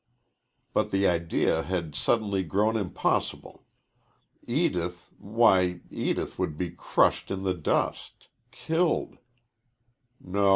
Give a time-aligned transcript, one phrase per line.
[0.73, 3.67] But the idea had suddenly grown impossible.
[4.47, 9.19] Edith why, Edith would be crushed in the dust killed.